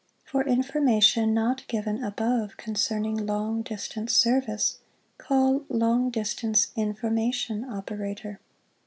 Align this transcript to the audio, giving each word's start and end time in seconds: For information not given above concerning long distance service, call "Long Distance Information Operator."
For 0.25 0.43
information 0.43 1.31
not 1.31 1.67
given 1.67 2.03
above 2.03 2.57
concerning 2.57 3.27
long 3.27 3.61
distance 3.61 4.13
service, 4.13 4.79
call 5.19 5.63
"Long 5.69 6.09
Distance 6.09 6.71
Information 6.75 7.63
Operator." 7.63 8.39